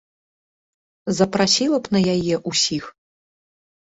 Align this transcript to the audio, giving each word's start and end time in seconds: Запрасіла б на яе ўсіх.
Запрасіла 1.17 1.77
б 1.87 1.95
на 1.95 1.99
яе 2.15 2.35
ўсіх. 2.53 2.85